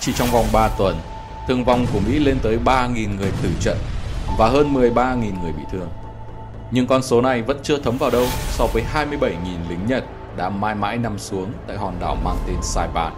Chỉ 0.00 0.12
trong 0.12 0.28
vòng 0.30 0.46
3 0.52 0.68
tuần, 0.68 1.00
thương 1.48 1.64
vong 1.64 1.86
của 1.92 2.00
Mỹ 2.00 2.18
lên 2.18 2.38
tới 2.42 2.58
3.000 2.64 3.16
người 3.16 3.32
tử 3.42 3.48
trận 3.60 3.78
và 4.38 4.48
hơn 4.48 4.74
13.000 4.74 5.42
người 5.42 5.52
bị 5.52 5.62
thương. 5.72 5.88
Nhưng 6.70 6.86
con 6.86 7.02
số 7.02 7.20
này 7.20 7.42
vẫn 7.42 7.60
chưa 7.62 7.78
thấm 7.78 7.98
vào 7.98 8.10
đâu 8.10 8.26
so 8.50 8.66
với 8.66 8.82
27.000 8.94 9.30
lính 9.68 9.86
Nhật 9.86 10.04
đã 10.36 10.48
mãi 10.48 10.74
mãi 10.74 10.98
nằm 10.98 11.18
xuống 11.18 11.52
tại 11.66 11.76
hòn 11.76 11.94
đảo 12.00 12.16
mang 12.24 12.36
tên 12.46 12.56
Saipan. 12.62 13.12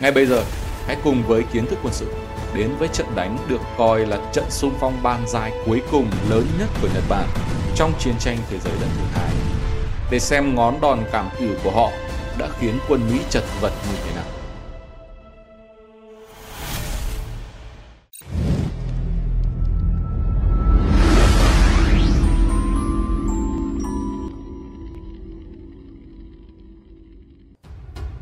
Ngay 0.00 0.12
bây 0.12 0.26
giờ, 0.26 0.42
hãy 0.86 0.96
cùng 1.04 1.22
với 1.22 1.42
kiến 1.52 1.66
thức 1.66 1.78
quân 1.82 1.92
sự 1.92 2.06
đến 2.54 2.70
với 2.78 2.88
trận 2.88 3.06
đánh 3.14 3.38
được 3.48 3.60
coi 3.78 4.06
là 4.06 4.18
trận 4.32 4.44
xung 4.50 4.72
phong 4.80 5.02
ban 5.02 5.28
dài 5.28 5.52
cuối 5.66 5.82
cùng 5.90 6.06
lớn 6.30 6.46
nhất 6.58 6.68
của 6.82 6.88
Nhật 6.94 7.04
Bản 7.08 7.28
trong 7.76 7.92
chiến 7.98 8.14
tranh 8.20 8.38
thế 8.50 8.58
giới 8.58 8.72
lần 8.80 8.90
thứ 8.96 9.20
hai 9.20 9.30
để 10.10 10.18
xem 10.18 10.54
ngón 10.54 10.80
đòn 10.80 10.98
cảm 11.12 11.28
tử 11.40 11.58
của 11.64 11.70
họ 11.70 11.90
đã 12.38 12.48
khiến 12.60 12.78
quân 12.88 13.00
Mỹ 13.12 13.18
chật 13.30 13.44
vật 13.60 13.72
như 13.90 13.98
thế 14.04 14.13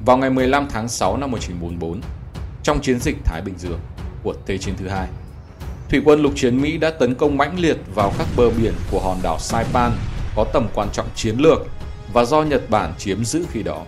Vào 0.06 0.16
ngày 0.16 0.30
15 0.30 0.66
tháng 0.70 0.88
6 0.88 1.16
năm 1.16 1.30
1944, 1.30 2.00
trong 2.62 2.80
chiến 2.80 3.00
dịch 3.00 3.16
Thái 3.24 3.42
Bình 3.42 3.54
Dương 3.58 3.80
của 4.22 4.34
Thế 4.46 4.58
chiến 4.58 4.74
thứ 4.78 4.88
hai, 4.88 5.08
thủy 5.88 6.02
quân 6.04 6.22
lục 6.22 6.32
chiến 6.36 6.62
Mỹ 6.62 6.78
đã 6.78 6.90
tấn 6.90 7.14
công 7.14 7.36
mãnh 7.36 7.58
liệt 7.58 7.76
vào 7.94 8.12
các 8.18 8.26
bờ 8.36 8.50
biển 8.50 8.72
của 8.90 9.00
hòn 9.00 9.18
đảo 9.22 9.38
Saipan 9.38 9.92
có 10.36 10.44
tầm 10.52 10.68
quan 10.74 10.88
trọng 10.92 11.06
chiến 11.14 11.36
lược 11.38 11.66
và 12.12 12.24
do 12.24 12.42
Nhật 12.42 12.70
Bản 12.70 12.94
chiếm 12.98 13.24
giữ 13.24 13.44
khi 13.50 13.62
đó. 13.62 13.82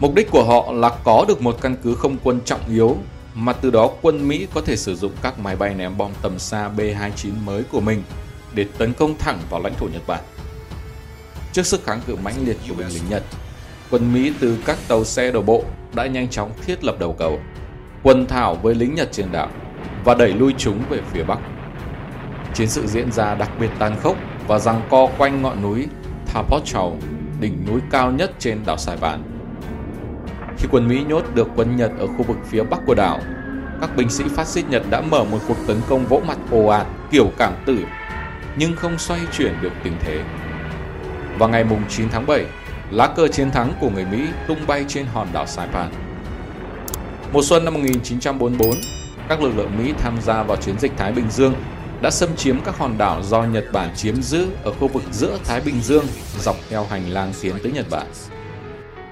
Mục 0.00 0.14
đích 0.14 0.30
của 0.30 0.44
họ 0.44 0.72
là 0.72 0.90
có 1.04 1.24
được 1.28 1.42
một 1.42 1.56
căn 1.60 1.76
cứ 1.82 1.94
không 1.94 2.16
quân 2.22 2.40
trọng 2.44 2.68
yếu 2.68 2.96
mà 3.34 3.52
từ 3.52 3.70
đó 3.70 3.90
quân 4.02 4.28
Mỹ 4.28 4.46
có 4.54 4.60
thể 4.60 4.76
sử 4.76 4.96
dụng 4.96 5.12
các 5.22 5.38
máy 5.38 5.56
bay 5.56 5.74
ném 5.74 5.96
bom 5.96 6.10
tầm 6.22 6.38
xa 6.38 6.70
B-29 6.76 7.30
mới 7.44 7.62
của 7.62 7.80
mình 7.80 8.02
để 8.54 8.66
tấn 8.78 8.94
công 8.94 9.18
thẳng 9.18 9.38
vào 9.50 9.60
lãnh 9.62 9.74
thổ 9.74 9.86
Nhật 9.86 10.02
Bản. 10.06 10.20
Trước 11.52 11.66
sức 11.66 11.84
kháng 11.84 12.00
cự 12.06 12.16
mãnh 12.16 12.46
liệt 12.46 12.56
của 12.68 12.74
binh 12.74 12.88
lính 12.88 13.10
Nhật, 13.10 13.22
quân 13.90 14.12
Mỹ 14.12 14.32
từ 14.40 14.58
các 14.66 14.78
tàu 14.88 15.04
xe 15.04 15.30
đổ 15.30 15.42
bộ 15.42 15.64
đã 15.94 16.06
nhanh 16.06 16.28
chóng 16.28 16.52
thiết 16.66 16.84
lập 16.84 16.96
đầu 16.98 17.12
cầu, 17.18 17.40
quân 18.02 18.26
thảo 18.26 18.54
với 18.54 18.74
lính 18.74 18.94
Nhật 18.94 19.08
trên 19.12 19.32
đảo 19.32 19.48
và 20.04 20.14
đẩy 20.14 20.32
lui 20.32 20.54
chúng 20.58 20.78
về 20.90 21.00
phía 21.12 21.22
Bắc. 21.22 21.38
Chiến 22.54 22.68
sự 22.68 22.86
diễn 22.86 23.12
ra 23.12 23.34
đặc 23.34 23.50
biệt 23.60 23.70
tàn 23.78 23.96
khốc 24.02 24.16
và 24.46 24.58
giằng 24.58 24.82
co 24.90 25.08
quanh 25.18 25.42
ngọn 25.42 25.62
núi 25.62 25.86
Tapochau, 26.34 26.96
đỉnh 27.40 27.66
núi 27.66 27.80
cao 27.90 28.12
nhất 28.12 28.32
trên 28.38 28.58
đảo 28.66 28.76
Sài 28.76 28.96
Bàn. 28.96 29.22
Khi 30.58 30.68
quân 30.70 30.88
Mỹ 30.88 31.04
nhốt 31.08 31.24
được 31.34 31.48
quân 31.56 31.76
Nhật 31.76 31.90
ở 31.98 32.06
khu 32.06 32.22
vực 32.22 32.36
phía 32.48 32.62
bắc 32.62 32.80
của 32.86 32.94
đảo, 32.94 33.20
các 33.80 33.96
binh 33.96 34.10
sĩ 34.10 34.24
phát 34.28 34.46
xít 34.46 34.64
Nhật 34.68 34.82
đã 34.90 35.00
mở 35.00 35.24
một 35.24 35.38
cuộc 35.48 35.56
tấn 35.66 35.76
công 35.88 36.06
vỗ 36.06 36.22
mặt 36.26 36.38
ồ 36.50 36.66
ạt 36.66 36.86
kiểu 37.10 37.30
cảm 37.38 37.52
tử, 37.66 37.78
nhưng 38.56 38.76
không 38.76 38.98
xoay 38.98 39.20
chuyển 39.32 39.54
được 39.62 39.72
tình 39.82 39.96
thế. 40.00 40.22
Vào 41.38 41.48
ngày 41.48 41.64
9 41.88 42.08
tháng 42.08 42.26
7, 42.26 42.46
lá 42.90 43.06
cờ 43.06 43.28
chiến 43.28 43.50
thắng 43.50 43.72
của 43.80 43.90
người 43.90 44.04
Mỹ 44.04 44.26
tung 44.48 44.58
bay 44.66 44.84
trên 44.88 45.06
hòn 45.06 45.28
đảo 45.32 45.46
Saipan. 45.46 45.90
Mùa 47.32 47.42
xuân 47.42 47.64
năm 47.64 47.74
1944, 47.74 48.70
các 49.28 49.42
lực 49.42 49.56
lượng 49.56 49.78
Mỹ 49.78 49.92
tham 49.98 50.20
gia 50.20 50.42
vào 50.42 50.56
chiến 50.56 50.78
dịch 50.78 50.92
Thái 50.96 51.12
Bình 51.12 51.30
Dương 51.30 51.54
đã 52.02 52.10
xâm 52.10 52.36
chiếm 52.36 52.60
các 52.60 52.78
hòn 52.78 52.98
đảo 52.98 53.22
do 53.22 53.42
Nhật 53.42 53.64
Bản 53.72 53.90
chiếm 53.96 54.22
giữ 54.22 54.46
ở 54.64 54.72
khu 54.72 54.88
vực 54.88 55.02
giữa 55.12 55.38
Thái 55.44 55.60
Bình 55.60 55.80
Dương 55.82 56.04
dọc 56.38 56.56
theo 56.68 56.84
hành 56.90 57.10
lang 57.10 57.32
tiến 57.42 57.54
tới 57.62 57.72
Nhật 57.72 57.86
Bản. 57.90 58.06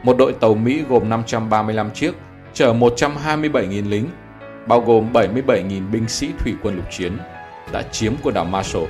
Một 0.03 0.17
đội 0.19 0.33
tàu 0.33 0.55
Mỹ 0.55 0.83
gồm 0.89 1.09
535 1.09 1.91
chiếc, 1.91 2.12
chở 2.55 2.73
127.000 2.73 3.89
lính, 3.89 4.06
bao 4.67 4.81
gồm 4.81 5.12
77.000 5.12 5.91
binh 5.91 6.09
sĩ 6.09 6.29
thủy 6.39 6.55
quân 6.62 6.77
lục 6.77 6.84
chiến, 6.91 7.19
đã 7.73 7.83
chiếm 7.83 8.12
quần 8.23 8.34
đảo 8.34 8.45
Marshall. 8.45 8.87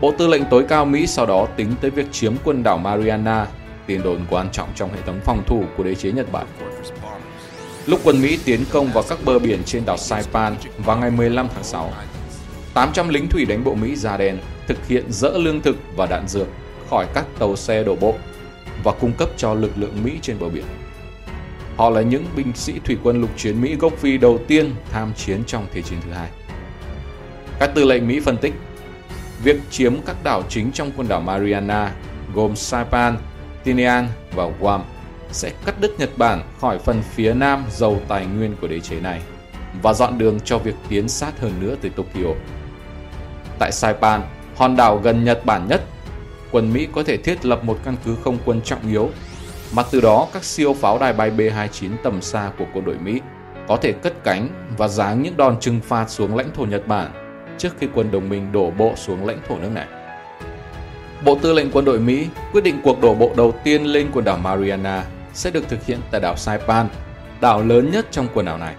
Bộ 0.00 0.12
Tư 0.18 0.26
lệnh 0.26 0.44
tối 0.44 0.64
cao 0.68 0.84
Mỹ 0.84 1.06
sau 1.06 1.26
đó 1.26 1.46
tính 1.56 1.72
tới 1.80 1.90
việc 1.90 2.12
chiếm 2.12 2.34
quần 2.44 2.62
đảo 2.62 2.78
Mariana, 2.78 3.46
tin 3.86 4.02
đồn 4.02 4.20
quan 4.30 4.48
trọng 4.52 4.68
trong 4.74 4.92
hệ 4.92 5.00
thống 5.06 5.20
phòng 5.24 5.42
thủ 5.46 5.64
của 5.76 5.84
đế 5.84 5.94
chế 5.94 6.12
Nhật 6.12 6.32
Bản. 6.32 6.46
Lúc 7.86 8.00
quân 8.04 8.22
Mỹ 8.22 8.38
tiến 8.44 8.64
công 8.72 8.92
vào 8.92 9.04
các 9.08 9.18
bờ 9.24 9.38
biển 9.38 9.62
trên 9.64 9.84
đảo 9.86 9.96
Saipan 9.96 10.56
vào 10.78 10.96
ngày 10.96 11.10
15 11.10 11.48
tháng 11.54 11.64
6, 11.64 11.92
800 12.74 13.08
lính 13.08 13.28
thủy 13.28 13.44
đánh 13.44 13.64
bộ 13.64 13.74
Mỹ 13.74 13.96
da 13.96 14.16
đen 14.16 14.38
thực 14.66 14.86
hiện 14.86 15.04
dỡ 15.08 15.30
lương 15.38 15.60
thực 15.60 15.76
và 15.96 16.06
đạn 16.06 16.28
dược 16.28 16.46
khỏi 16.90 17.06
các 17.14 17.24
tàu 17.38 17.56
xe 17.56 17.84
đổ 17.84 17.96
bộ 17.96 18.14
và 18.84 18.92
cung 18.92 19.12
cấp 19.12 19.28
cho 19.36 19.54
lực 19.54 19.70
lượng 19.76 20.04
Mỹ 20.04 20.12
trên 20.22 20.38
bờ 20.38 20.48
biển. 20.48 20.64
Họ 21.76 21.90
là 21.90 22.02
những 22.02 22.24
binh 22.36 22.52
sĩ 22.54 22.72
thủy 22.84 22.96
quân 23.02 23.20
lục 23.20 23.30
chiến 23.36 23.60
Mỹ 23.62 23.76
gốc 23.76 23.92
Phi 23.98 24.18
đầu 24.18 24.38
tiên 24.48 24.74
tham 24.90 25.12
chiến 25.14 25.44
trong 25.46 25.66
Thế 25.72 25.82
chiến 25.82 25.98
thứ 26.04 26.10
hai. 26.10 26.28
Các 27.58 27.70
tư 27.74 27.84
lệnh 27.84 28.08
Mỹ 28.08 28.20
phân 28.20 28.36
tích, 28.36 28.54
việc 29.42 29.56
chiếm 29.70 29.94
các 30.06 30.16
đảo 30.24 30.42
chính 30.48 30.72
trong 30.72 30.90
quần 30.96 31.08
đảo 31.08 31.20
Mariana 31.20 31.92
gồm 32.34 32.56
Saipan, 32.56 33.16
Tinian 33.64 34.08
và 34.32 34.50
Guam 34.60 34.82
sẽ 35.32 35.50
cắt 35.66 35.80
đứt 35.80 35.98
Nhật 35.98 36.10
Bản 36.16 36.42
khỏi 36.60 36.78
phần 36.78 37.02
phía 37.02 37.34
nam 37.34 37.64
giàu 37.70 38.00
tài 38.08 38.26
nguyên 38.26 38.56
của 38.60 38.68
đế 38.68 38.80
chế 38.80 39.00
này 39.00 39.20
và 39.82 39.92
dọn 39.92 40.18
đường 40.18 40.40
cho 40.44 40.58
việc 40.58 40.74
tiến 40.88 41.08
sát 41.08 41.40
hơn 41.40 41.52
nữa 41.60 41.74
tới 41.82 41.90
Tokyo. 41.90 42.30
Tại 43.58 43.72
Saipan, 43.72 44.22
hòn 44.56 44.76
đảo 44.76 44.96
gần 44.96 45.24
Nhật 45.24 45.44
Bản 45.44 45.68
nhất, 45.68 45.82
quân 46.50 46.72
Mỹ 46.72 46.88
có 46.94 47.02
thể 47.02 47.16
thiết 47.16 47.46
lập 47.46 47.64
một 47.64 47.78
căn 47.84 47.96
cứ 48.04 48.16
không 48.24 48.38
quân 48.44 48.60
trọng 48.62 48.90
yếu, 48.90 49.10
mà 49.72 49.82
từ 49.90 50.00
đó 50.00 50.28
các 50.32 50.44
siêu 50.44 50.74
pháo 50.74 50.98
đài 50.98 51.12
bay 51.12 51.30
B-29 51.30 51.90
tầm 52.02 52.22
xa 52.22 52.50
của 52.58 52.64
quân 52.74 52.84
đội 52.84 52.96
Mỹ 52.98 53.20
có 53.68 53.76
thể 53.76 53.92
cất 53.92 54.24
cánh 54.24 54.48
và 54.78 54.88
giáng 54.88 55.22
những 55.22 55.36
đòn 55.36 55.60
trừng 55.60 55.80
phạt 55.80 56.10
xuống 56.10 56.36
lãnh 56.36 56.54
thổ 56.54 56.64
Nhật 56.64 56.86
Bản 56.86 57.10
trước 57.58 57.68
khi 57.78 57.88
quân 57.94 58.10
đồng 58.10 58.28
minh 58.28 58.52
đổ 58.52 58.70
bộ 58.70 58.92
xuống 58.96 59.26
lãnh 59.26 59.38
thổ 59.48 59.58
nước 59.58 59.70
này. 59.74 59.86
Bộ 61.24 61.38
Tư 61.42 61.52
lệnh 61.52 61.70
quân 61.70 61.84
đội 61.84 62.00
Mỹ 62.00 62.26
quyết 62.52 62.64
định 62.64 62.80
cuộc 62.84 63.00
đổ 63.00 63.14
bộ 63.14 63.32
đầu 63.36 63.54
tiên 63.64 63.84
lên 63.84 64.10
quần 64.12 64.24
đảo 64.24 64.38
Mariana 64.38 65.04
sẽ 65.34 65.50
được 65.50 65.68
thực 65.68 65.86
hiện 65.86 65.98
tại 66.10 66.20
đảo 66.20 66.36
Saipan, 66.36 66.88
đảo 67.40 67.62
lớn 67.62 67.90
nhất 67.90 68.06
trong 68.10 68.28
quần 68.34 68.46
đảo 68.46 68.58
này. 68.58 68.74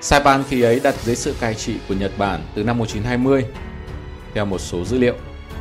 Saipan 0.00 0.42
khi 0.48 0.62
ấy 0.62 0.80
đặt 0.84 0.94
dưới 1.02 1.16
sự 1.16 1.34
cai 1.40 1.54
trị 1.54 1.74
của 1.88 1.94
Nhật 1.94 2.12
Bản 2.18 2.40
từ 2.54 2.64
năm 2.64 2.78
1920. 2.78 3.44
Theo 4.34 4.44
một 4.44 4.58
số 4.58 4.84
dữ 4.84 4.98
liệu, 4.98 5.14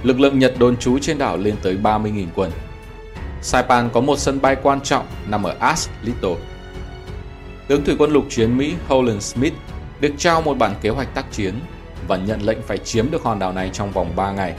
lực 0.04 0.20
lượng 0.20 0.40
Nhật 0.40 0.54
đồn 0.60 0.78
trú 0.78 1.00
trên 1.00 1.18
đảo 1.18 1.38
lên 1.38 1.56
tới 1.62 1.78
30.000 1.84 2.26
quân. 2.36 2.52
Saipan 3.42 3.90
có 3.94 4.02
một 4.02 4.20
sân 4.20 4.42
bay 4.42 4.56
quan 4.64 4.82
trọng 4.82 5.06
nằm 5.28 5.44
ở 5.44 5.56
Aslito. 5.60 6.00
Little. 6.04 6.36
Tướng 7.68 7.84
thủy 7.84 7.96
quân 8.00 8.12
lục 8.12 8.26
chiến 8.30 8.58
Mỹ 8.58 8.74
Howland 8.88 9.20
Smith 9.20 9.54
được 10.00 10.12
trao 10.18 10.42
một 10.42 10.58
bản 10.58 10.76
kế 10.82 10.90
hoạch 10.90 11.16
tác 11.16 11.26
chiến 11.32 11.54
và 12.08 12.18
nhận 12.18 12.42
lệnh 12.42 12.62
phải 12.62 12.78
chiếm 12.78 13.12
được 13.12 13.24
hòn 13.24 13.40
đảo 13.40 13.54
này 13.54 13.70
trong 13.74 13.92
vòng 13.92 14.16
3 14.16 14.32
ngày. 14.32 14.56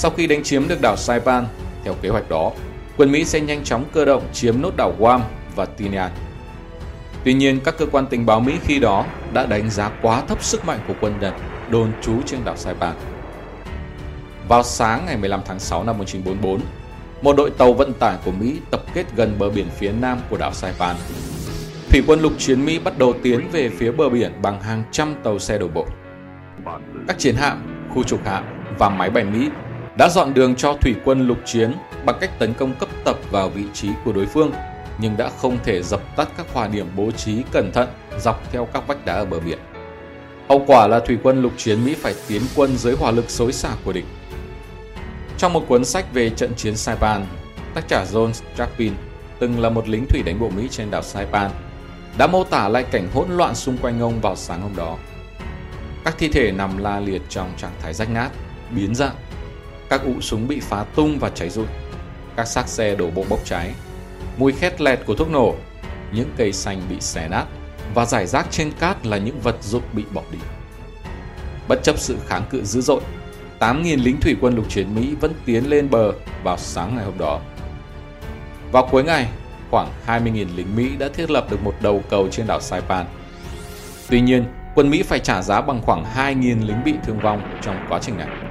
Sau 0.00 0.10
khi 0.10 0.26
đánh 0.26 0.42
chiếm 0.42 0.68
được 0.68 0.80
đảo 0.80 0.96
Saipan, 0.96 1.46
theo 1.84 1.94
kế 2.02 2.08
hoạch 2.08 2.30
đó, 2.30 2.52
quân 2.96 3.12
Mỹ 3.12 3.24
sẽ 3.24 3.40
nhanh 3.40 3.64
chóng 3.64 3.84
cơ 3.92 4.04
động 4.04 4.22
chiếm 4.32 4.62
nốt 4.62 4.76
đảo 4.76 4.94
Guam 4.98 5.22
và 5.56 5.64
Tinian. 5.64 6.10
Tuy 7.24 7.34
nhiên, 7.34 7.60
các 7.64 7.78
cơ 7.78 7.86
quan 7.86 8.06
tình 8.06 8.26
báo 8.26 8.40
Mỹ 8.40 8.52
khi 8.64 8.78
đó 8.78 9.06
đã 9.32 9.46
đánh 9.46 9.70
giá 9.70 9.90
quá 10.02 10.22
thấp 10.28 10.42
sức 10.44 10.64
mạnh 10.64 10.78
của 10.88 10.94
quân 11.00 11.14
Nhật 11.20 11.34
đồn 11.70 11.92
trú 12.02 12.22
trên 12.26 12.44
đảo 12.44 12.56
Saipan. 12.56 12.94
Vào 14.48 14.62
sáng 14.62 15.06
ngày 15.06 15.16
15 15.16 15.40
tháng 15.46 15.58
6 15.58 15.84
năm 15.84 15.98
1944, 15.98 16.60
một 17.22 17.36
đội 17.36 17.50
tàu 17.50 17.72
vận 17.72 17.92
tải 17.92 18.16
của 18.24 18.32
Mỹ 18.32 18.58
tập 18.70 18.82
kết 18.94 19.04
gần 19.16 19.36
bờ 19.38 19.50
biển 19.50 19.66
phía 19.78 19.92
nam 19.92 20.18
của 20.30 20.36
đảo 20.36 20.52
Saipan. 20.52 20.96
Thủy 21.90 22.02
quân 22.06 22.20
lục 22.20 22.32
chiến 22.38 22.64
Mỹ 22.64 22.78
bắt 22.78 22.98
đầu 22.98 23.14
tiến 23.22 23.48
về 23.52 23.70
phía 23.78 23.92
bờ 23.92 24.08
biển 24.08 24.32
bằng 24.42 24.62
hàng 24.62 24.82
trăm 24.90 25.14
tàu 25.22 25.38
xe 25.38 25.58
đổ 25.58 25.68
bộ. 25.68 25.86
Các 27.08 27.18
chiến 27.18 27.34
hạm, 27.34 27.86
khu 27.94 28.02
trục 28.02 28.26
hạm 28.26 28.44
và 28.78 28.88
máy 28.88 29.10
bay 29.10 29.24
Mỹ 29.24 29.48
đã 30.00 30.08
dọn 30.08 30.34
đường 30.34 30.54
cho 30.54 30.74
thủy 30.80 30.94
quân 31.04 31.26
lục 31.26 31.38
chiến 31.44 31.74
bằng 32.04 32.16
cách 32.20 32.38
tấn 32.38 32.54
công 32.54 32.74
cấp 32.74 32.88
tập 33.04 33.16
vào 33.30 33.48
vị 33.48 33.64
trí 33.72 33.88
của 34.04 34.12
đối 34.12 34.26
phương 34.26 34.52
nhưng 34.98 35.16
đã 35.16 35.30
không 35.38 35.58
thể 35.64 35.82
dập 35.82 36.16
tắt 36.16 36.28
các 36.36 36.46
hỏa 36.52 36.68
điểm 36.68 36.86
bố 36.96 37.10
trí 37.10 37.42
cẩn 37.52 37.72
thận 37.72 37.88
dọc 38.18 38.52
theo 38.52 38.68
các 38.72 38.86
vách 38.86 39.04
đá 39.04 39.14
ở 39.14 39.24
bờ 39.24 39.40
biển. 39.40 39.58
Hậu 40.48 40.64
quả 40.66 40.86
là 40.86 41.00
thủy 41.00 41.18
quân 41.22 41.42
lục 41.42 41.52
chiến 41.56 41.84
Mỹ 41.84 41.94
phải 41.94 42.14
tiến 42.28 42.42
quân 42.56 42.76
dưới 42.76 42.94
hỏa 42.96 43.10
lực 43.10 43.30
xối 43.30 43.52
xả 43.52 43.70
của 43.84 43.92
địch. 43.92 44.04
Trong 45.38 45.52
một 45.52 45.64
cuốn 45.68 45.84
sách 45.84 46.14
về 46.14 46.30
trận 46.30 46.54
chiến 46.54 46.76
Saipan, 46.76 47.26
tác 47.74 47.88
giả 47.88 48.04
John 48.12 48.30
Chapin 48.56 48.92
từng 49.38 49.60
là 49.60 49.70
một 49.70 49.88
lính 49.88 50.06
thủy 50.06 50.22
đánh 50.22 50.40
bộ 50.40 50.50
Mỹ 50.50 50.68
trên 50.70 50.90
đảo 50.90 51.02
Saipan, 51.02 51.50
đã 52.18 52.26
mô 52.26 52.44
tả 52.44 52.68
lại 52.68 52.84
cảnh 52.90 53.08
hỗn 53.14 53.30
loạn 53.30 53.54
xung 53.54 53.78
quanh 53.78 54.00
ông 54.00 54.20
vào 54.20 54.36
sáng 54.36 54.62
hôm 54.62 54.76
đó. 54.76 54.96
Các 56.04 56.14
thi 56.18 56.28
thể 56.28 56.52
nằm 56.52 56.78
la 56.78 57.00
liệt 57.00 57.22
trong 57.28 57.52
trạng 57.56 57.72
thái 57.82 57.94
rách 57.94 58.10
nát, 58.10 58.30
biến 58.70 58.94
dạng. 58.94 59.14
Các 59.90 60.00
ụ 60.04 60.20
súng 60.20 60.48
bị 60.48 60.60
phá 60.60 60.84
tung 60.94 61.18
và 61.18 61.30
cháy 61.30 61.50
rụi. 61.50 61.66
Các 62.36 62.44
xác 62.44 62.68
xe 62.68 62.94
đổ 62.94 63.10
bộ 63.10 63.24
bốc 63.28 63.40
cháy 63.44 63.74
mùi 64.36 64.52
khét 64.52 64.80
lẹt 64.80 64.98
của 65.06 65.14
thuốc 65.14 65.30
nổ, 65.30 65.54
những 66.12 66.30
cây 66.36 66.52
xanh 66.52 66.82
bị 66.90 67.00
xé 67.00 67.28
nát 67.28 67.44
và 67.94 68.04
giải 68.04 68.26
rác 68.26 68.46
trên 68.50 68.72
cát 68.80 69.06
là 69.06 69.18
những 69.18 69.40
vật 69.40 69.56
dụng 69.62 69.82
bị 69.92 70.04
bỏ 70.14 70.22
đi. 70.32 70.38
Bất 71.68 71.82
chấp 71.82 71.98
sự 71.98 72.16
kháng 72.26 72.42
cự 72.50 72.64
dữ 72.64 72.80
dội, 72.80 73.00
8.000 73.60 74.04
lính 74.04 74.20
thủy 74.20 74.36
quân 74.40 74.56
lục 74.56 74.64
chiến 74.68 74.94
Mỹ 74.94 75.14
vẫn 75.20 75.32
tiến 75.44 75.70
lên 75.70 75.90
bờ 75.90 76.12
vào 76.44 76.56
sáng 76.58 76.96
ngày 76.96 77.04
hôm 77.04 77.18
đó. 77.18 77.40
Vào 78.72 78.88
cuối 78.90 79.04
ngày, 79.04 79.28
khoảng 79.70 79.88
20.000 80.06 80.46
lính 80.56 80.76
Mỹ 80.76 80.96
đã 80.98 81.08
thiết 81.14 81.30
lập 81.30 81.46
được 81.50 81.62
một 81.62 81.74
đầu 81.80 82.02
cầu 82.10 82.28
trên 82.30 82.46
đảo 82.46 82.60
Saipan. 82.60 83.06
Tuy 84.08 84.20
nhiên, 84.20 84.44
quân 84.74 84.90
Mỹ 84.90 85.02
phải 85.02 85.18
trả 85.18 85.42
giá 85.42 85.60
bằng 85.60 85.82
khoảng 85.82 86.04
2.000 86.16 86.66
lính 86.66 86.84
bị 86.84 86.94
thương 87.04 87.20
vong 87.20 87.58
trong 87.62 87.86
quá 87.88 87.98
trình 88.02 88.16
này. 88.18 88.49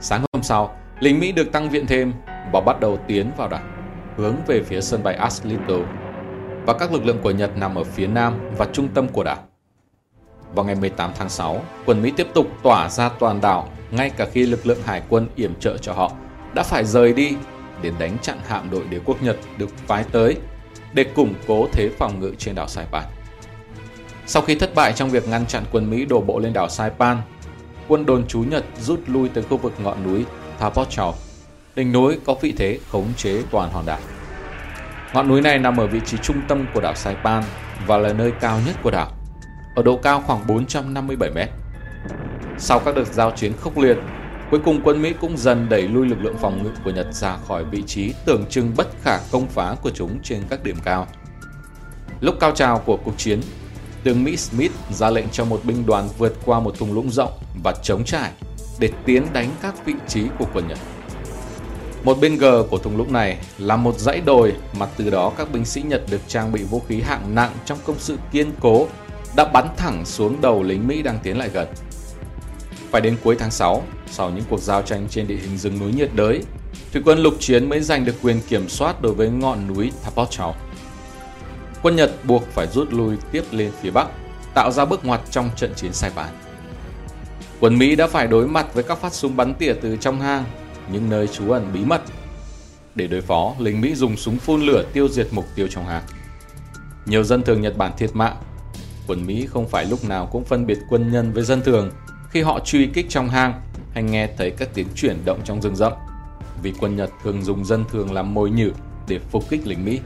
Sáng 0.00 0.24
hôm 0.32 0.42
sau, 0.42 0.76
lính 1.00 1.20
Mỹ 1.20 1.32
được 1.32 1.52
tăng 1.52 1.70
viện 1.70 1.86
thêm 1.86 2.12
và 2.52 2.60
bắt 2.60 2.80
đầu 2.80 2.98
tiến 3.06 3.30
vào 3.36 3.48
đảo, 3.48 3.62
hướng 4.16 4.34
về 4.46 4.62
phía 4.62 4.80
sân 4.80 5.02
bay 5.02 5.14
Aslito 5.14 5.74
và 6.66 6.74
các 6.78 6.92
lực 6.92 7.04
lượng 7.04 7.18
của 7.22 7.30
Nhật 7.30 7.56
nằm 7.56 7.74
ở 7.74 7.84
phía 7.84 8.06
nam 8.06 8.38
và 8.56 8.66
trung 8.72 8.88
tâm 8.94 9.08
của 9.08 9.24
đảo. 9.24 9.38
Vào 10.54 10.64
ngày 10.64 10.74
18 10.74 11.12
tháng 11.14 11.28
6, 11.28 11.62
quân 11.86 12.02
Mỹ 12.02 12.12
tiếp 12.16 12.26
tục 12.34 12.46
tỏa 12.62 12.88
ra 12.88 13.08
toàn 13.08 13.40
đảo 13.40 13.68
ngay 13.90 14.10
cả 14.10 14.26
khi 14.32 14.46
lực 14.46 14.66
lượng 14.66 14.82
hải 14.84 15.02
quân 15.08 15.28
yểm 15.36 15.54
trợ 15.60 15.78
cho 15.78 15.92
họ 15.92 16.12
đã 16.54 16.62
phải 16.62 16.84
rời 16.84 17.12
đi 17.12 17.36
để 17.82 17.92
đánh 17.98 18.16
chặn 18.22 18.38
hạm 18.46 18.70
đội 18.70 18.84
đế 18.90 19.00
quốc 19.04 19.22
Nhật 19.22 19.36
được 19.58 19.78
phái 19.86 20.04
tới 20.12 20.36
để 20.92 21.04
củng 21.04 21.34
cố 21.46 21.68
thế 21.72 21.90
phòng 21.98 22.20
ngự 22.20 22.34
trên 22.38 22.54
đảo 22.54 22.68
Saipan. 22.68 23.04
Sau 24.26 24.42
khi 24.42 24.54
thất 24.54 24.74
bại 24.74 24.92
trong 24.92 25.10
việc 25.10 25.28
ngăn 25.28 25.46
chặn 25.46 25.64
quân 25.72 25.90
Mỹ 25.90 26.04
đổ 26.04 26.20
bộ 26.20 26.38
lên 26.38 26.52
đảo 26.52 26.68
Saipan, 26.68 27.16
quân 27.88 28.06
đồn 28.06 28.26
trú 28.26 28.40
Nhật 28.40 28.64
rút 28.80 29.00
lui 29.06 29.28
tới 29.28 29.44
khu 29.44 29.56
vực 29.56 29.72
ngọn 29.78 30.02
núi 30.04 30.24
Tapochau. 30.58 31.14
Đỉnh 31.74 31.92
núi 31.92 32.18
có 32.26 32.34
vị 32.34 32.54
thế 32.56 32.78
khống 32.90 33.06
chế 33.16 33.42
toàn 33.50 33.70
hòn 33.70 33.86
đảo. 33.86 34.00
Ngọn 35.14 35.28
núi 35.28 35.40
này 35.40 35.58
nằm 35.58 35.76
ở 35.76 35.86
vị 35.86 36.00
trí 36.06 36.16
trung 36.22 36.40
tâm 36.48 36.66
của 36.74 36.80
đảo 36.80 36.94
Saipan 36.94 37.42
và 37.86 37.96
là 37.96 38.12
nơi 38.12 38.32
cao 38.40 38.60
nhất 38.66 38.76
của 38.82 38.90
đảo, 38.90 39.12
ở 39.74 39.82
độ 39.82 39.96
cao 39.96 40.22
khoảng 40.26 40.46
457 40.46 41.30
mét. 41.30 41.48
Sau 42.58 42.78
các 42.78 42.94
đợt 42.96 43.04
giao 43.04 43.30
chiến 43.30 43.52
khốc 43.60 43.78
liệt, 43.78 43.98
cuối 44.50 44.60
cùng 44.64 44.80
quân 44.84 45.02
Mỹ 45.02 45.14
cũng 45.20 45.36
dần 45.36 45.68
đẩy 45.68 45.82
lui 45.82 46.06
lực 46.06 46.22
lượng 46.22 46.36
phòng 46.40 46.62
ngự 46.62 46.70
của 46.84 46.90
Nhật 46.90 47.14
ra 47.14 47.36
khỏi 47.48 47.64
vị 47.64 47.82
trí 47.86 48.14
tưởng 48.24 48.44
chừng 48.50 48.72
bất 48.76 48.88
khả 49.02 49.18
công 49.32 49.46
phá 49.46 49.74
của 49.82 49.90
chúng 49.90 50.18
trên 50.22 50.42
các 50.50 50.62
điểm 50.62 50.76
cao. 50.84 51.06
Lúc 52.20 52.34
cao 52.40 52.50
trào 52.50 52.78
của 52.78 52.96
cuộc 52.96 53.18
chiến, 53.18 53.40
tướng 54.08 54.24
Mỹ 54.24 54.36
Smith 54.36 54.72
ra 54.90 55.10
lệnh 55.10 55.28
cho 55.32 55.44
một 55.44 55.60
binh 55.64 55.86
đoàn 55.86 56.08
vượt 56.18 56.34
qua 56.44 56.60
một 56.60 56.78
thung 56.78 56.92
lũng 56.92 57.10
rộng 57.10 57.32
và 57.64 57.74
chống 57.82 58.04
trải 58.04 58.30
để 58.78 58.90
tiến 59.04 59.26
đánh 59.32 59.50
các 59.62 59.86
vị 59.86 59.94
trí 60.08 60.22
của 60.38 60.44
quân 60.54 60.68
Nhật. 60.68 60.78
Một 62.04 62.20
bên 62.20 62.38
gờ 62.38 62.64
của 62.70 62.78
thung 62.78 62.96
lũng 62.96 63.12
này 63.12 63.38
là 63.58 63.76
một 63.76 63.98
dãy 63.98 64.20
đồi 64.20 64.52
mà 64.78 64.86
từ 64.96 65.10
đó 65.10 65.32
các 65.38 65.52
binh 65.52 65.64
sĩ 65.64 65.82
Nhật 65.82 66.02
được 66.10 66.20
trang 66.28 66.52
bị 66.52 66.62
vũ 66.62 66.82
khí 66.88 67.00
hạng 67.00 67.34
nặng 67.34 67.52
trong 67.64 67.78
công 67.84 67.96
sự 67.98 68.16
kiên 68.32 68.52
cố 68.60 68.86
đã 69.36 69.44
bắn 69.44 69.68
thẳng 69.76 70.04
xuống 70.04 70.40
đầu 70.40 70.62
lính 70.62 70.88
Mỹ 70.88 71.02
đang 71.02 71.18
tiến 71.22 71.38
lại 71.38 71.48
gần. 71.48 71.68
Phải 72.90 73.00
đến 73.00 73.16
cuối 73.24 73.36
tháng 73.38 73.50
6, 73.50 73.82
sau 74.10 74.30
những 74.30 74.44
cuộc 74.48 74.60
giao 74.60 74.82
tranh 74.82 75.06
trên 75.10 75.26
địa 75.26 75.36
hình 75.36 75.58
rừng 75.58 75.78
núi 75.78 75.92
nhiệt 75.92 76.10
đới, 76.14 76.42
thủy 76.92 77.02
quân 77.04 77.18
lục 77.18 77.34
chiến 77.40 77.68
mới 77.68 77.80
giành 77.80 78.04
được 78.04 78.14
quyền 78.22 78.40
kiểm 78.48 78.68
soát 78.68 79.02
đối 79.02 79.14
với 79.14 79.28
ngọn 79.28 79.74
núi 79.74 79.92
Tapochau. 80.04 80.54
Quân 81.82 81.96
Nhật 81.96 82.10
buộc 82.24 82.44
phải 82.46 82.66
rút 82.66 82.92
lui 82.92 83.16
tiếp 83.32 83.44
lên 83.50 83.72
phía 83.80 83.90
Bắc, 83.90 84.08
tạo 84.54 84.70
ra 84.70 84.84
bước 84.84 85.04
ngoặt 85.04 85.20
trong 85.30 85.50
trận 85.56 85.74
chiến 85.74 85.92
Saipan. 85.92 86.28
Quân 87.60 87.78
Mỹ 87.78 87.96
đã 87.96 88.06
phải 88.06 88.26
đối 88.26 88.48
mặt 88.48 88.74
với 88.74 88.84
các 88.84 88.98
phát 88.98 89.12
súng 89.12 89.36
bắn 89.36 89.54
tỉa 89.54 89.72
từ 89.82 89.96
trong 89.96 90.20
hang, 90.20 90.44
những 90.92 91.10
nơi 91.10 91.26
trú 91.28 91.50
ẩn 91.50 91.70
bí 91.74 91.84
mật. 91.84 92.02
Để 92.94 93.06
đối 93.06 93.20
phó, 93.20 93.54
lính 93.58 93.80
Mỹ 93.80 93.94
dùng 93.94 94.16
súng 94.16 94.38
phun 94.38 94.62
lửa 94.62 94.84
tiêu 94.92 95.08
diệt 95.08 95.26
mục 95.30 95.44
tiêu 95.54 95.66
trong 95.70 95.86
hang. 95.86 96.02
Nhiều 97.06 97.24
dân 97.24 97.42
thường 97.42 97.60
Nhật 97.60 97.76
Bản 97.76 97.92
thiệt 97.98 98.10
mạng. 98.14 98.36
Quân 99.06 99.26
Mỹ 99.26 99.46
không 99.46 99.68
phải 99.68 99.84
lúc 99.84 100.04
nào 100.04 100.28
cũng 100.32 100.44
phân 100.44 100.66
biệt 100.66 100.78
quân 100.90 101.12
nhân 101.12 101.32
với 101.32 101.44
dân 101.44 101.62
thường 101.62 101.90
khi 102.30 102.42
họ 102.42 102.60
truy 102.60 102.86
kích 102.86 103.06
trong 103.08 103.28
hang 103.28 103.60
hay 103.94 104.02
nghe 104.02 104.28
thấy 104.38 104.50
các 104.50 104.68
tiếng 104.74 104.86
chuyển 104.94 105.24
động 105.24 105.40
trong 105.44 105.62
rừng 105.62 105.76
rậm. 105.76 105.92
Vì 106.62 106.72
quân 106.80 106.96
Nhật 106.96 107.10
thường 107.22 107.42
dùng 107.42 107.64
dân 107.64 107.84
thường 107.92 108.12
làm 108.12 108.34
mồi 108.34 108.50
nhử 108.50 108.70
để 109.08 109.18
phục 109.30 109.48
kích 109.50 109.66
lính 109.66 109.84
Mỹ. 109.84 110.00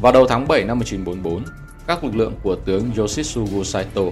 Vào 0.00 0.12
đầu 0.12 0.26
tháng 0.26 0.48
7 0.48 0.64
năm 0.64 0.78
1944, 0.78 1.44
các 1.86 2.04
lực 2.04 2.16
lượng 2.16 2.34
của 2.42 2.56
tướng 2.56 2.90
Yoshitsugu 2.96 3.64
Saito, 3.64 4.02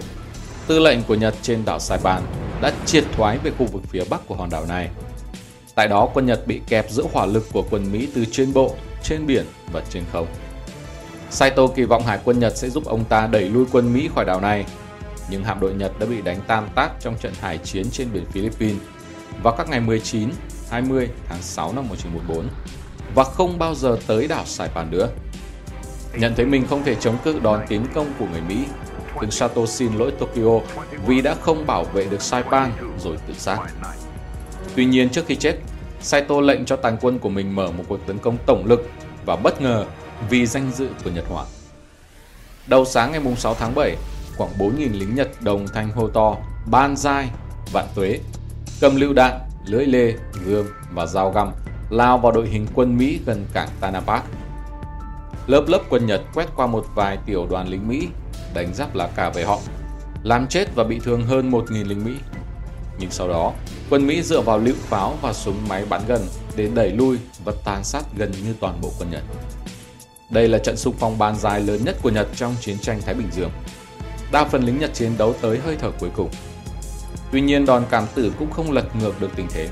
tư 0.67 0.79
lệnh 0.79 1.03
của 1.03 1.15
Nhật 1.15 1.35
trên 1.43 1.65
đảo 1.65 1.79
Saipan, 1.79 2.23
đã 2.63 2.73
triệt 2.87 3.05
thoái 3.13 3.39
về 3.39 3.51
khu 3.59 3.67
vực 3.67 3.83
phía 3.89 4.05
bắc 4.11 4.27
của 4.27 4.35
hòn 4.35 4.51
đảo 4.51 4.65
này. 4.69 4.91
Tại 5.75 5.89
đó, 5.89 6.09
quân 6.15 6.27
Nhật 6.27 6.47
bị 6.47 6.61
kẹp 6.69 6.91
giữa 6.91 7.05
hỏa 7.13 7.27
lực 7.27 7.47
của 7.53 7.65
quân 7.71 7.93
Mỹ 7.93 8.09
từ 8.15 8.25
trên 8.25 8.53
bộ, 8.53 8.75
trên 9.03 9.27
biển 9.27 9.47
và 9.73 9.83
trên 9.91 10.03
không. 10.13 10.27
Saito 11.31 11.67
kỳ 11.67 11.85
vọng 11.85 12.03
hải 12.03 12.19
quân 12.25 12.39
Nhật 12.39 12.57
sẽ 12.57 12.69
giúp 12.69 12.85
ông 12.85 13.05
ta 13.05 13.27
đẩy 13.27 13.49
lui 13.49 13.65
quân 13.73 13.95
Mỹ 13.95 14.09
khỏi 14.15 14.25
đảo 14.25 14.41
này, 14.41 14.67
nhưng 15.31 15.45
hạm 15.45 15.61
đội 15.61 15.75
Nhật 15.75 15.93
đã 15.99 16.07
bị 16.07 16.23
đánh 16.23 16.41
tan 16.47 16.69
tác 16.75 16.91
trong 17.01 17.17
trận 17.21 17.33
hải 17.41 17.59
chiến 17.59 17.87
trên 17.93 18.09
biển 18.13 18.25
Philippines 18.33 18.83
vào 19.43 19.55
các 19.59 19.69
ngày 19.69 19.81
19, 19.81 20.29
20 20.71 21.09
tháng 21.29 21.43
6 21.43 21.73
năm 21.73 21.89
1944 21.89 22.49
và 23.15 23.25
không 23.25 23.59
bao 23.59 23.75
giờ 23.75 23.97
tới 24.07 24.29
đảo 24.29 24.45
Saipan 24.47 24.91
nữa. 24.91 25.09
Nhận 26.15 26.35
thấy 26.35 26.47
mình 26.47 26.67
không 26.67 26.85
thể 26.85 26.95
chống 26.95 27.17
cự 27.25 27.39
đòn 27.39 27.61
tiến 27.69 27.87
công 27.95 28.13
của 28.19 28.27
người 28.33 28.41
Mỹ, 28.41 28.65
tướng 29.21 29.31
Sato 29.31 29.67
xin 29.67 29.93
lỗi 29.93 30.13
Tokyo 30.19 30.61
vì 31.07 31.21
đã 31.21 31.35
không 31.41 31.67
bảo 31.67 31.85
vệ 31.85 32.05
được 32.05 32.23
Saipan 32.23 32.73
rồi 32.99 33.17
tự 33.27 33.35
sát. 33.35 33.59
Tuy 34.77 34.85
nhiên 34.85 35.09
trước 35.09 35.27
khi 35.27 35.37
chết, 35.37 35.57
Saito 36.01 36.41
lệnh 36.41 36.65
cho 36.65 36.77
tàn 36.77 36.97
quân 37.01 37.19
của 37.19 37.29
mình 37.29 37.55
mở 37.55 37.71
một 37.71 37.85
cuộc 37.89 38.07
tấn 38.07 38.19
công 38.19 38.37
tổng 38.47 38.67
lực 38.67 38.91
và 39.27 39.37
bất 39.37 39.61
ngờ 39.61 39.85
vì 40.31 40.47
danh 40.47 40.71
dự 40.75 40.89
của 41.05 41.11
Nhật 41.11 41.25
Hoàng. 41.29 41.47
Đầu 42.67 42.85
sáng 42.85 43.13
ngày 43.13 43.21
6 43.37 43.55
tháng 43.55 43.75
7, 43.75 43.97
khoảng 44.37 44.51
4.000 44.59 44.99
lính 44.99 45.15
Nhật 45.15 45.29
đồng 45.41 45.67
thanh 45.75 45.91
hô 45.91 46.09
to 46.09 46.37
ban 46.71 46.97
dai, 46.97 47.29
vạn 47.73 47.87
tuế, 47.95 48.19
cầm 48.81 48.97
lựu 48.97 49.13
đạn, 49.13 49.39
lưỡi 49.67 49.87
lê, 49.87 50.15
gươm 50.45 50.67
và 50.93 51.07
dao 51.07 51.31
găm 51.31 51.53
lao 51.91 52.19
vào 52.19 52.33
đội 52.33 52.49
hình 52.49 52.67
quân 52.75 52.97
Mỹ 52.99 53.21
gần 53.27 53.47
cảng 53.53 53.69
Tanapak. 53.81 54.25
Lớp 55.49 55.65
lớp 55.69 55.81
quân 55.89 56.07
Nhật 56.07 56.23
quét 56.35 56.49
qua 56.57 56.67
một 56.67 56.87
vài 56.95 57.19
tiểu 57.27 57.47
đoàn 57.51 57.69
lính 57.69 57.89
Mỹ, 57.89 58.09
đánh 58.55 58.75
giáp 58.75 58.95
lá 58.95 59.09
cả 59.17 59.31
về 59.31 59.45
họ, 59.45 59.61
làm 60.23 60.47
chết 60.47 60.75
và 60.75 60.85
bị 60.85 61.01
thương 61.05 61.27
hơn 61.27 61.51
1.000 61.51 61.89
lính 61.89 62.05
Mỹ. 62.05 62.13
Nhưng 62.99 63.11
sau 63.11 63.29
đó, 63.29 63.53
quân 63.91 64.07
Mỹ 64.07 64.23
dựa 64.23 64.41
vào 64.41 64.59
lựu 64.59 64.75
pháo 64.75 65.15
và 65.23 65.33
súng 65.33 65.69
máy 65.69 65.85
bắn 65.89 66.01
gần 66.09 66.27
để 66.57 66.69
đẩy 66.75 66.91
lui 66.91 67.19
và 67.45 67.53
tàn 67.65 67.85
sát 67.85 68.03
gần 68.17 68.31
như 68.31 68.55
toàn 68.61 68.81
bộ 68.81 68.91
quân 68.99 69.11
Nhật. 69.11 69.23
Đây 70.31 70.49
là 70.49 70.59
trận 70.59 70.77
xung 70.77 70.95
phong 70.99 71.19
ban 71.19 71.37
dài 71.37 71.61
lớn 71.61 71.81
nhất 71.85 71.97
của 72.03 72.11
Nhật 72.11 72.29
trong 72.37 72.55
chiến 72.61 72.79
tranh 72.79 73.01
Thái 73.05 73.15
Bình 73.15 73.29
Dương. 73.33 73.51
Đa 74.33 74.45
phần 74.45 74.63
lính 74.63 74.79
Nhật 74.79 74.95
chiến 74.95 75.13
đấu 75.19 75.35
tới 75.41 75.59
hơi 75.59 75.77
thở 75.81 75.91
cuối 76.01 76.11
cùng. 76.17 76.31
Tuy 77.33 77.41
nhiên 77.41 77.67
đòn 77.67 77.85
cảm 77.91 78.05
tử 78.15 78.33
cũng 78.39 78.51
không 78.51 78.73
lật 78.73 78.97
ngược 78.97 79.21
được 79.21 79.31
tình 79.37 79.47
thế. 79.51 79.69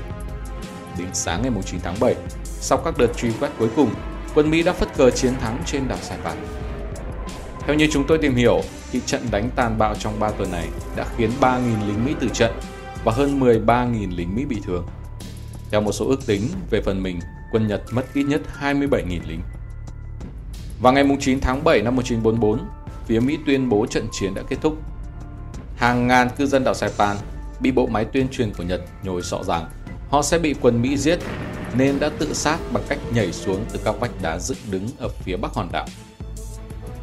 Đến 0.97 1.07
sáng 1.13 1.41
ngày 1.41 1.51
9 1.65 1.79
tháng 1.83 1.95
7, 1.99 2.15
sau 2.43 2.77
các 2.77 2.97
đợt 2.97 3.17
truy 3.17 3.31
quét 3.39 3.49
cuối 3.59 3.69
cùng, 3.75 3.89
quân 4.37 4.51
Mỹ 4.51 4.63
đã 4.63 4.73
phất 4.73 4.97
cờ 4.97 5.09
chiến 5.11 5.33
thắng 5.39 5.63
trên 5.65 5.87
đảo 5.87 5.97
Sài 6.01 6.17
Gòn. 6.23 6.37
Theo 7.59 7.75
như 7.75 7.87
chúng 7.91 8.07
tôi 8.07 8.17
tìm 8.17 8.35
hiểu, 8.35 8.61
thì 8.91 9.01
trận 9.05 9.21
đánh 9.31 9.49
tàn 9.55 9.77
bạo 9.77 9.95
trong 9.95 10.19
3 10.19 10.31
tuần 10.31 10.51
này 10.51 10.67
đã 10.95 11.05
khiến 11.17 11.31
3.000 11.41 11.59
lính 11.87 12.05
Mỹ 12.05 12.15
tử 12.19 12.27
trận 12.33 12.51
và 13.03 13.11
hơn 13.11 13.39
13.000 13.39 14.15
lính 14.15 14.35
Mỹ 14.35 14.45
bị 14.45 14.61
thương. 14.65 14.87
Theo 15.71 15.81
một 15.81 15.91
số 15.91 16.05
ước 16.07 16.25
tính, 16.25 16.41
về 16.69 16.81
phần 16.81 17.03
mình, 17.03 17.19
quân 17.51 17.67
Nhật 17.67 17.81
mất 17.91 18.05
ít 18.13 18.23
nhất 18.23 18.41
27.000 18.61 19.19
lính. 19.27 19.41
Vào 20.81 20.93
ngày 20.93 21.05
9 21.19 21.39
tháng 21.39 21.63
7 21.63 21.81
năm 21.81 21.95
1944, 21.95 22.59
phía 23.05 23.19
Mỹ 23.19 23.37
tuyên 23.45 23.69
bố 23.69 23.85
trận 23.85 24.07
chiến 24.11 24.33
đã 24.33 24.41
kết 24.49 24.57
thúc. 24.61 24.77
Hàng 25.75 26.07
ngàn 26.07 26.29
cư 26.37 26.45
dân 26.45 26.63
đảo 26.63 26.73
Saipan 26.73 27.17
bị 27.59 27.71
bộ 27.71 27.87
máy 27.87 28.05
tuyên 28.05 28.27
truyền 28.31 28.53
của 28.53 28.63
Nhật 28.63 28.81
nhồi 29.03 29.21
sọ 29.21 29.43
rằng 29.43 29.65
họ 30.09 30.21
sẽ 30.21 30.39
bị 30.39 30.55
quân 30.61 30.81
Mỹ 30.81 30.97
giết 30.97 31.19
nên 31.77 31.99
đã 31.99 32.09
tự 32.19 32.33
sát 32.33 32.57
bằng 32.73 32.83
cách 32.89 32.99
nhảy 33.13 33.31
xuống 33.31 33.65
từ 33.73 33.79
các 33.85 33.95
vách 33.99 34.21
đá 34.21 34.39
dựng 34.39 34.57
đứng 34.71 34.87
ở 34.99 35.09
phía 35.09 35.37
bắc 35.37 35.53
hòn 35.53 35.69
đảo. 35.71 35.85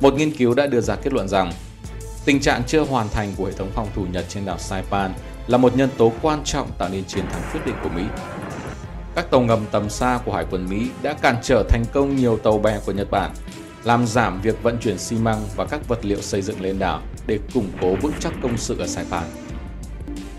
Một 0.01 0.15
nghiên 0.15 0.37
cứu 0.37 0.55
đã 0.55 0.67
đưa 0.67 0.81
ra 0.81 0.97
kết 0.97 1.13
luận 1.13 1.29
rằng 1.29 1.53
tình 2.25 2.41
trạng 2.41 2.63
chưa 2.67 2.81
hoàn 2.81 3.09
thành 3.09 3.33
của 3.37 3.45
hệ 3.45 3.53
thống 3.53 3.71
phòng 3.75 3.89
thủ 3.95 4.07
Nhật 4.13 4.25
trên 4.29 4.45
đảo 4.45 4.59
Saipan 4.59 5.15
là 5.47 5.59
một 5.59 5.77
nhân 5.77 5.91
tố 5.97 6.13
quan 6.23 6.45
trọng 6.45 6.71
tạo 6.79 6.89
nên 6.89 7.05
chiến 7.05 7.25
thắng 7.33 7.43
quyết 7.53 7.61
định 7.67 7.75
của 7.83 7.89
Mỹ. 7.89 8.03
Các 9.15 9.31
tàu 9.31 9.41
ngầm 9.41 9.61
tầm 9.73 9.91
xa 9.91 10.19
của 10.25 10.35
Hải 10.35 10.47
quân 10.51 10.67
Mỹ 10.71 10.89
đã 11.03 11.13
cản 11.13 11.37
trở 11.43 11.65
thành 11.69 11.85
công 11.93 12.17
nhiều 12.17 12.39
tàu 12.39 12.59
bè 12.59 12.81
của 12.87 12.93
Nhật 12.93 13.11
Bản, 13.11 13.31
làm 13.85 14.07
giảm 14.07 14.41
việc 14.41 14.63
vận 14.63 14.79
chuyển 14.81 14.99
xi 14.99 15.17
măng 15.17 15.43
và 15.57 15.67
các 15.67 15.89
vật 15.89 16.05
liệu 16.05 16.21
xây 16.21 16.43
dựng 16.43 16.61
lên 16.61 16.79
đảo 16.79 17.03
để 17.27 17.39
củng 17.55 17.71
cố 17.81 17.95
vững 18.03 18.15
chắc 18.21 18.33
công 18.43 18.59
sự 18.59 18.79
ở 18.79 18.87
Saipan. 18.87 19.25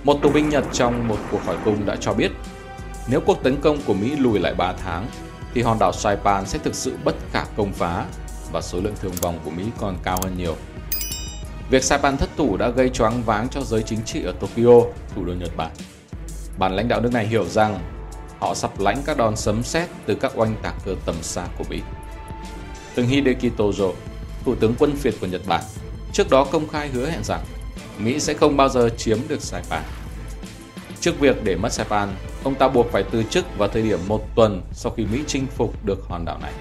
Một 0.04 0.18
tù 0.22 0.30
binh 0.30 0.50
Nhật 0.50 0.65
trong 0.74 1.08
một 1.08 1.18
cuộc 1.32 1.46
hỏi 1.46 1.58
cung 1.65 1.86
đã 1.86 1.96
cho 1.96 2.13
biết 2.13 2.32
nếu 3.07 3.21
cuộc 3.21 3.43
tấn 3.43 3.62
công 3.62 3.77
của 3.85 3.93
Mỹ 3.93 4.15
lùi 4.15 4.39
lại 4.39 4.53
3 4.53 4.74
tháng 4.74 5.07
thì 5.53 5.62
hòn 5.62 5.79
đảo 5.79 5.91
Saipan 5.93 6.45
sẽ 6.45 6.59
thực 6.59 6.75
sự 6.75 6.97
bất 7.03 7.15
khả 7.31 7.45
công 7.57 7.74
phá 7.74 8.05
và 8.51 8.62
số 8.62 8.79
lượng 8.79 8.95
thương 9.01 9.12
vong 9.21 9.39
của 9.45 9.51
Mỹ 9.51 9.63
còn 9.77 9.97
cao 10.03 10.19
hơn 10.24 10.38
nhiều. 10.38 10.55
Việc 11.69 11.83
Saipan 11.83 12.17
thất 12.17 12.29
thủ 12.38 12.57
đã 12.57 12.69
gây 12.69 12.89
choáng 12.89 13.24
váng 13.24 13.50
cho 13.50 13.62
giới 13.62 13.83
chính 13.83 14.01
trị 14.05 14.24
ở 14.24 14.31
Tokyo, 14.31 14.81
thủ 15.15 15.25
đô 15.25 15.33
Nhật 15.33 15.57
Bản. 15.57 15.71
Bản 16.57 16.75
lãnh 16.75 16.88
đạo 16.88 17.01
nước 17.01 17.13
này 17.13 17.27
hiểu 17.27 17.45
rằng 17.45 17.79
họ 18.39 18.55
sắp 18.55 18.79
lãnh 18.79 19.01
các 19.05 19.17
đòn 19.17 19.35
sấm 19.35 19.63
sét 19.63 19.89
từ 20.05 20.15
các 20.15 20.31
oanh 20.35 20.55
tạc 20.62 20.75
cơ 20.85 20.95
tầm 21.05 21.15
xa 21.21 21.47
của 21.57 21.63
Mỹ. 21.69 21.81
Từng 22.95 23.07
Hideki 23.07 23.57
Tojo, 23.57 23.91
thủ 24.45 24.55
tướng 24.55 24.75
quân 24.79 24.95
phiệt 24.95 25.13
của 25.21 25.27
Nhật 25.27 25.41
Bản, 25.47 25.63
trước 26.13 26.29
đó 26.29 26.43
công 26.51 26.67
khai 26.67 26.88
hứa 26.88 27.09
hẹn 27.09 27.24
rằng 27.24 27.43
Mỹ 28.00 28.19
sẽ 28.19 28.33
không 28.33 28.57
bao 28.57 28.69
giờ 28.69 28.89
chiếm 28.97 29.19
được 29.27 29.41
Saipan. 29.41 29.83
Trước 31.00 31.19
việc 31.19 31.43
để 31.43 31.55
mất 31.55 31.74
Saipan, 31.74 32.15
ông 32.45 32.55
ta 32.55 32.67
buộc 32.67 32.91
phải 32.91 33.03
từ 33.11 33.23
chức 33.23 33.57
vào 33.57 33.69
thời 33.69 33.81
điểm 33.81 33.99
một 34.07 34.35
tuần 34.35 34.61
sau 34.71 34.91
khi 34.97 35.05
Mỹ 35.05 35.23
chinh 35.27 35.47
phục 35.47 35.85
được 35.85 36.05
hòn 36.07 36.25
đảo 36.25 36.39
này. 36.41 36.53